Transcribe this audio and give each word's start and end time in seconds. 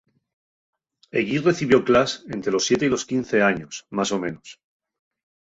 Ellí 1.19 1.37
recibió 1.41 1.79
clas 1.89 2.15
ente 2.39 2.49
los 2.57 2.65
siete 2.65 2.87
y 2.87 2.89
los 2.89 3.05
quince 3.05 3.43
años, 3.43 3.85
más 3.91 4.11
o 4.11 4.19
menos. 4.19 4.59